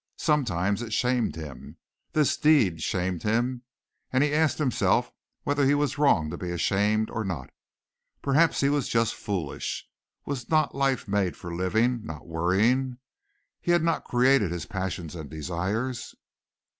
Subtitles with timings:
[0.17, 1.77] Sometimes it shamed him.
[2.13, 3.61] This deed shamed him.
[4.11, 5.11] And he asked himself
[5.43, 7.51] whether he was wrong to be ashamed or not.
[8.19, 9.87] Perhaps he was just foolish.
[10.25, 12.97] Was not life made for living, not worrying?
[13.61, 16.15] He had not created his passions and desires.